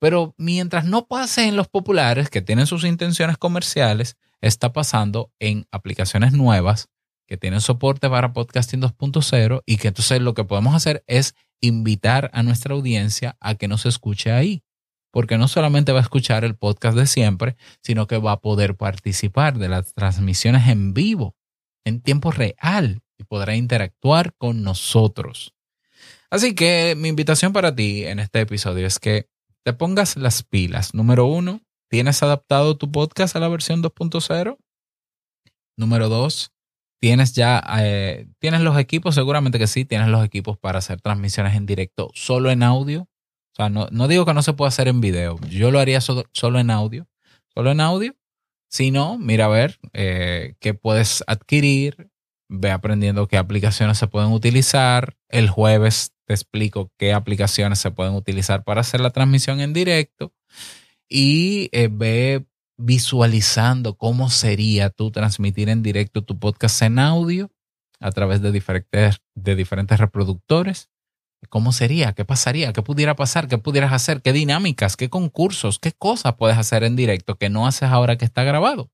Pero 0.00 0.34
mientras 0.36 0.84
no 0.84 1.06
pase 1.06 1.48
en 1.48 1.56
los 1.56 1.66
populares 1.68 2.30
que 2.30 2.42
tienen 2.42 2.66
sus 2.66 2.84
intenciones 2.84 3.36
comerciales, 3.36 4.16
está 4.40 4.72
pasando 4.72 5.32
en 5.40 5.66
aplicaciones 5.72 6.32
nuevas 6.32 6.88
que 7.26 7.36
tienen 7.36 7.60
soporte 7.60 8.08
para 8.08 8.32
podcasting 8.32 8.80
2.0 8.80 9.62
y 9.66 9.76
que 9.76 9.88
entonces 9.88 10.20
lo 10.20 10.34
que 10.34 10.44
podemos 10.44 10.74
hacer 10.74 11.04
es 11.06 11.34
invitar 11.60 12.30
a 12.32 12.42
nuestra 12.42 12.74
audiencia 12.74 13.36
a 13.40 13.56
que 13.56 13.68
nos 13.68 13.86
escuche 13.86 14.30
ahí. 14.30 14.62
Porque 15.18 15.36
no 15.36 15.48
solamente 15.48 15.90
va 15.90 15.98
a 15.98 16.02
escuchar 16.02 16.44
el 16.44 16.54
podcast 16.54 16.96
de 16.96 17.08
siempre, 17.08 17.56
sino 17.82 18.06
que 18.06 18.18
va 18.18 18.30
a 18.30 18.40
poder 18.40 18.76
participar 18.76 19.58
de 19.58 19.68
las 19.68 19.92
transmisiones 19.92 20.68
en 20.68 20.94
vivo, 20.94 21.34
en 21.84 22.00
tiempo 22.00 22.30
real, 22.30 23.02
y 23.18 23.24
podrá 23.24 23.56
interactuar 23.56 24.32
con 24.34 24.62
nosotros. 24.62 25.56
Así 26.30 26.54
que 26.54 26.94
mi 26.96 27.08
invitación 27.08 27.52
para 27.52 27.74
ti 27.74 28.04
en 28.04 28.20
este 28.20 28.42
episodio 28.42 28.86
es 28.86 29.00
que 29.00 29.28
te 29.64 29.72
pongas 29.72 30.16
las 30.16 30.44
pilas. 30.44 30.94
Número 30.94 31.26
uno, 31.26 31.62
¿tienes 31.90 32.22
adaptado 32.22 32.76
tu 32.76 32.92
podcast 32.92 33.34
a 33.34 33.40
la 33.40 33.48
versión 33.48 33.82
2.0? 33.82 34.56
Número 35.76 36.08
dos, 36.08 36.52
¿Tienes 37.00 37.32
ya, 37.32 37.60
eh, 37.80 38.28
tienes 38.38 38.60
los 38.60 38.78
equipos? 38.78 39.16
Seguramente 39.16 39.58
que 39.58 39.66
sí, 39.66 39.84
tienes 39.84 40.06
los 40.10 40.24
equipos 40.24 40.58
para 40.58 40.78
hacer 40.78 41.00
transmisiones 41.00 41.56
en 41.56 41.66
directo 41.66 42.12
solo 42.14 42.52
en 42.52 42.62
audio. 42.62 43.08
O 43.58 43.62
sea, 43.62 43.68
no, 43.68 43.88
no 43.90 44.08
digo 44.08 44.24
que 44.24 44.34
no 44.34 44.42
se 44.42 44.52
pueda 44.52 44.68
hacer 44.68 44.88
en 44.88 45.00
video, 45.00 45.38
yo 45.50 45.70
lo 45.70 45.80
haría 45.80 46.00
solo 46.00 46.58
en 46.58 46.70
audio, 46.70 47.08
solo 47.52 47.72
en 47.72 47.80
audio. 47.80 48.14
Si 48.70 48.90
no, 48.90 49.18
mira 49.18 49.46
a 49.46 49.48
ver 49.48 49.78
eh, 49.94 50.54
qué 50.60 50.74
puedes 50.74 51.24
adquirir 51.26 52.10
ve 52.48 52.70
aprendiendo 52.70 53.28
qué 53.28 53.36
aplicaciones 53.36 53.98
se 53.98 54.06
pueden 54.06 54.32
utilizar. 54.32 55.16
El 55.28 55.48
jueves 55.48 56.12
te 56.26 56.34
explico 56.34 56.90
qué 56.96 57.12
aplicaciones 57.12 57.78
se 57.78 57.90
pueden 57.90 58.14
utilizar 58.14 58.64
para 58.64 58.80
hacer 58.80 59.00
la 59.00 59.10
transmisión 59.10 59.60
en 59.60 59.72
directo 59.72 60.32
y 61.08 61.68
eh, 61.72 61.88
ve 61.90 62.46
visualizando 62.76 63.96
cómo 63.96 64.30
sería 64.30 64.90
tú 64.90 65.10
transmitir 65.10 65.68
en 65.68 65.82
directo 65.82 66.22
tu 66.22 66.38
podcast 66.38 66.82
en 66.82 66.98
audio 66.98 67.50
a 68.00 68.12
través 68.12 68.40
de 68.40 68.52
diferentes, 68.52 69.20
de 69.34 69.56
diferentes 69.56 69.98
reproductores. 69.98 70.90
¿Cómo 71.48 71.72
sería? 71.72 72.12
¿Qué 72.12 72.24
pasaría? 72.24 72.72
¿Qué 72.72 72.82
pudiera 72.82 73.16
pasar? 73.16 73.48
¿Qué 73.48 73.58
pudieras 73.58 73.92
hacer? 73.92 74.22
¿Qué 74.22 74.32
dinámicas? 74.32 74.96
¿Qué 74.96 75.08
concursos? 75.08 75.78
¿Qué 75.78 75.92
cosas 75.92 76.34
puedes 76.34 76.58
hacer 76.58 76.84
en 76.84 76.96
directo 76.96 77.36
que 77.36 77.48
no 77.48 77.66
haces 77.66 77.88
ahora 77.88 78.18
que 78.18 78.24
está 78.24 78.42
grabado? 78.44 78.90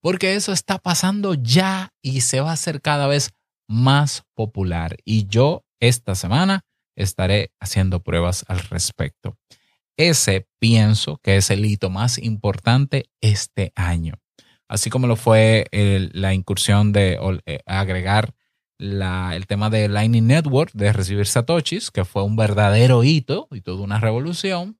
Porque 0.00 0.34
eso 0.34 0.52
está 0.52 0.78
pasando 0.78 1.34
ya 1.34 1.92
y 2.02 2.20
se 2.20 2.40
va 2.40 2.50
a 2.50 2.54
hacer 2.54 2.82
cada 2.82 3.06
vez 3.06 3.30
más 3.68 4.24
popular. 4.34 4.96
Y 5.04 5.26
yo 5.28 5.64
esta 5.80 6.14
semana 6.14 6.64
estaré 6.96 7.52
haciendo 7.60 8.02
pruebas 8.02 8.44
al 8.48 8.58
respecto. 8.58 9.38
Ese 9.96 10.48
pienso 10.58 11.18
que 11.22 11.36
es 11.36 11.50
el 11.50 11.64
hito 11.64 11.88
más 11.88 12.18
importante 12.18 13.06
este 13.20 13.72
año. 13.76 14.14
Así 14.68 14.90
como 14.90 15.06
lo 15.06 15.16
fue 15.16 15.68
la 16.12 16.34
incursión 16.34 16.92
de 16.92 17.18
eh, 17.46 17.60
agregar 17.66 18.34
el 18.78 19.46
tema 19.46 19.70
de 19.70 19.88
Lightning 19.88 20.26
Network, 20.26 20.72
de 20.72 20.92
recibir 20.92 21.26
satoshis, 21.26 21.90
que 21.90 22.04
fue 22.04 22.24
un 22.24 22.36
verdadero 22.36 23.04
hito 23.04 23.48
y 23.50 23.60
toda 23.60 23.82
una 23.82 24.00
revolución. 24.00 24.78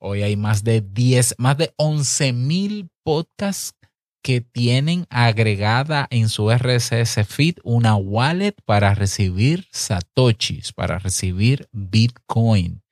Hoy 0.00 0.22
hay 0.22 0.36
más 0.36 0.62
de 0.62 0.80
10, 0.80 1.36
más 1.38 1.58
de 1.58 1.72
11 1.76 2.32
mil 2.32 2.90
podcasts 3.02 3.74
que 4.22 4.40
tienen 4.40 5.06
agregada 5.10 6.06
en 6.10 6.28
su 6.28 6.50
RSS 6.50 7.26
feed 7.26 7.56
una 7.62 7.96
wallet 7.96 8.54
para 8.64 8.94
recibir 8.94 9.66
satoshis, 9.72 10.72
para 10.72 10.98
recibir 10.98 11.68
Bitcoin. 11.72 12.82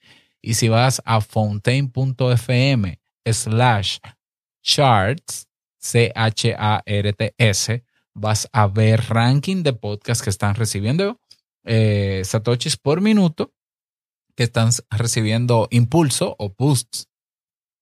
Y 0.40 0.54
si 0.54 0.68
vas 0.68 1.02
a 1.04 1.20
fontaine.fm 1.20 3.00
slash 3.24 3.98
charts, 4.62 5.48
C-H-A-R-T-S, 5.78 7.84
vas 8.16 8.48
a 8.52 8.66
ver 8.66 9.04
ranking 9.10 9.62
de 9.62 9.74
podcasts 9.74 10.24
que 10.24 10.30
están 10.30 10.54
recibiendo 10.54 11.20
eh, 11.64 12.22
satoshis 12.24 12.76
por 12.76 13.00
minuto, 13.00 13.52
que 14.34 14.44
están 14.44 14.70
recibiendo 14.90 15.68
impulso 15.70 16.34
o 16.38 16.54
boosts. 16.56 17.08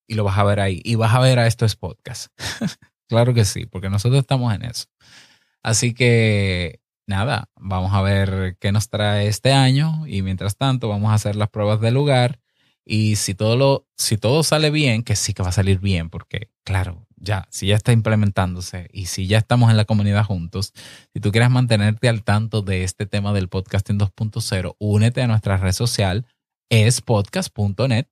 Y 0.08 0.14
lo 0.14 0.24
vas 0.24 0.36
a 0.38 0.44
ver 0.44 0.60
ahí. 0.60 0.82
Y 0.84 0.96
vas 0.96 1.14
a 1.14 1.20
ver 1.20 1.38
a 1.38 1.46
estos 1.46 1.76
podcasts. 1.76 2.30
claro 3.08 3.32
que 3.32 3.44
sí, 3.44 3.66
porque 3.66 3.90
nosotros 3.90 4.20
estamos 4.20 4.52
en 4.54 4.64
eso. 4.64 4.86
Así 5.62 5.94
que 5.94 6.80
nada, 7.06 7.48
vamos 7.56 7.92
a 7.94 8.02
ver 8.02 8.56
qué 8.60 8.72
nos 8.72 8.88
trae 8.88 9.28
este 9.28 9.52
año 9.52 10.06
y 10.06 10.22
mientras 10.22 10.56
tanto 10.56 10.88
vamos 10.88 11.10
a 11.10 11.14
hacer 11.14 11.36
las 11.36 11.48
pruebas 11.48 11.80
de 11.80 11.90
lugar 11.90 12.40
y 12.84 13.16
si 13.16 13.34
todo, 13.34 13.56
lo, 13.56 13.86
si 13.96 14.18
todo 14.18 14.42
sale 14.42 14.70
bien, 14.70 15.02
que 15.02 15.16
sí 15.16 15.32
que 15.32 15.42
va 15.42 15.48
a 15.48 15.52
salir 15.52 15.80
bien, 15.80 16.10
porque 16.10 16.50
claro, 16.64 17.06
ya, 17.16 17.46
si 17.50 17.68
ya 17.68 17.76
está 17.76 17.92
implementándose 17.92 18.88
y 18.92 19.06
si 19.06 19.26
ya 19.26 19.38
estamos 19.38 19.70
en 19.70 19.76
la 19.76 19.86
comunidad 19.86 20.24
juntos, 20.24 20.72
si 21.12 21.20
tú 21.20 21.32
quieres 21.32 21.50
mantenerte 21.50 22.08
al 22.08 22.22
tanto 22.22 22.62
de 22.62 22.84
este 22.84 23.06
tema 23.06 23.32
del 23.32 23.48
podcasting 23.48 23.98
2.0, 23.98 24.76
únete 24.78 25.22
a 25.22 25.26
nuestra 25.26 25.56
red 25.56 25.72
social, 25.72 26.26
es 26.68 27.00
podcast.net, 27.00 28.06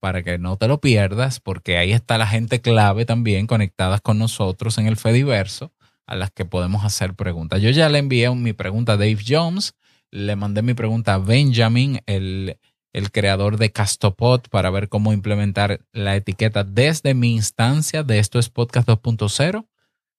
para 0.00 0.22
que 0.22 0.38
no 0.38 0.56
te 0.56 0.68
lo 0.68 0.80
pierdas, 0.80 1.40
porque 1.40 1.78
ahí 1.78 1.92
está 1.92 2.18
la 2.18 2.26
gente 2.26 2.60
clave 2.60 3.04
también 3.04 3.46
conectadas 3.46 4.00
con 4.00 4.18
nosotros 4.18 4.78
en 4.78 4.86
el 4.86 4.96
Fediverso, 4.96 5.72
a 6.06 6.16
las 6.16 6.30
que 6.30 6.44
podemos 6.44 6.84
hacer 6.84 7.14
preguntas. 7.14 7.62
Yo 7.62 7.70
ya 7.70 7.88
le 7.88 7.98
envié 7.98 8.28
mi 8.34 8.52
pregunta 8.52 8.92
a 8.92 8.96
Dave 8.96 9.18
Jones, 9.26 9.74
le 10.10 10.36
mandé 10.36 10.62
mi 10.62 10.74
pregunta 10.74 11.14
a 11.14 11.18
Benjamin, 11.18 12.00
el 12.06 12.58
el 12.92 13.10
creador 13.10 13.56
de 13.56 13.72
Castopod 13.72 14.42
para 14.50 14.70
ver 14.70 14.88
cómo 14.88 15.12
implementar 15.12 15.80
la 15.92 16.16
etiqueta 16.16 16.64
desde 16.64 17.14
mi 17.14 17.34
instancia 17.34 18.02
de 18.02 18.18
esto 18.18 18.38
es 18.38 18.50
podcast 18.50 18.88
2.0 18.88 19.66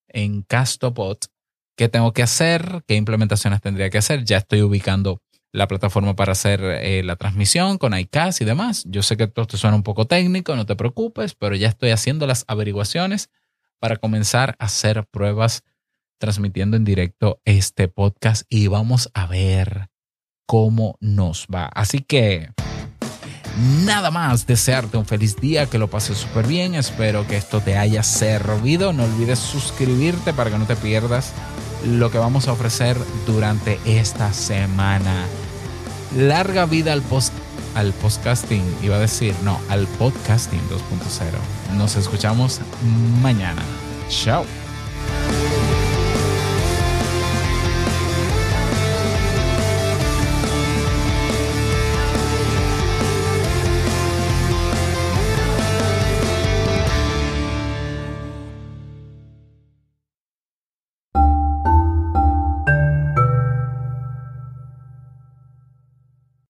en 0.08 0.42
Castopod. 0.44 1.18
¿Qué 1.76 1.90
tengo 1.90 2.14
que 2.14 2.24
hacer? 2.24 2.84
¿Qué 2.88 2.96
implementaciones 2.96 3.62
tendría 3.62 3.90
que 3.90 3.98
hacer? 3.98 4.24
Ya 4.26 4.38
estoy 4.38 4.62
ubicando 4.62 5.22
la 5.52 5.68
plataforma 5.68 6.16
para 6.16 6.32
hacer 6.32 6.62
eh, 6.64 7.04
la 7.04 7.16
transmisión 7.16 7.78
con 7.78 7.98
iCast 7.98 8.42
y 8.42 8.46
demás. 8.46 8.84
Yo 8.88 9.04
sé 9.04 9.18
que 9.18 9.26
esto 9.26 9.46
te 9.46 9.58
suena 9.58 9.76
un 9.76 9.84
poco 9.84 10.06
técnico, 10.06 10.56
no 10.56 10.66
te 10.66 10.76
preocupes, 10.76 11.36
pero 11.36 11.56
ya 11.56 11.68
estoy 11.68 11.92
haciendo 11.92 12.26
las 12.26 12.44
averiguaciones 12.48 13.30
para 13.80 13.98
comenzar 13.98 14.56
a 14.60 14.66
hacer 14.66 15.06
pruebas 15.06 15.64
transmitiendo 16.18 16.78
en 16.78 16.86
directo 16.86 17.42
este 17.46 17.88
podcast 17.88 18.44
y 18.50 18.68
vamos 18.68 19.10
a 19.14 19.28
ver 19.28 19.90
cómo 20.46 20.98
nos 21.00 21.48
va. 21.54 21.66
Así 21.66 22.00
que 22.00 22.52
nada 23.86 24.12
más, 24.12 24.48
desearte 24.48 24.98
un 24.98 25.06
feliz 25.06 25.36
día, 25.38 25.66
que 25.68 25.78
lo 25.78 25.90
pases 25.90 26.18
súper 26.18 26.48
bien. 26.48 26.76
Espero 26.76 27.28
que 27.28 27.38
esto 27.38 27.62
te 27.62 27.78
haya 27.78 28.04
servido. 28.04 28.94
No 28.94 29.04
olvides 29.04 29.40
suscribirte 29.40 30.34
para 30.34 30.50
que 30.50 30.58
no 30.58 30.66
te 30.66 30.76
pierdas 30.76 31.32
lo 31.86 32.12
que 32.12 32.18
vamos 32.18 32.48
a 32.48 32.54
ofrecer 32.54 32.98
durante 33.26 33.80
esta 33.86 34.34
semana. 34.34 35.26
Larga 36.16 36.66
vida 36.66 36.94
al 36.94 37.02
post 37.02 37.34
al 37.76 37.92
podcasting, 37.94 38.64
iba 38.84 38.98
a 38.98 39.00
decir, 39.00 39.34
no, 39.44 39.60
al 39.70 39.88
podcasting 39.88 40.62
2.0. 40.70 41.76
Nos 41.76 41.96
escuchamos 41.96 42.62
mañana. 43.22 43.64
Chao. 44.10 44.46